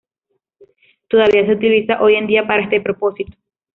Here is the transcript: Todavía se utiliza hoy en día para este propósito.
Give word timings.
Todavía 1.09 1.45
se 1.45 1.51
utiliza 1.53 2.01
hoy 2.01 2.15
en 2.15 2.25
día 2.25 2.47
para 2.47 2.63
este 2.63 2.81
propósito. 2.81 3.37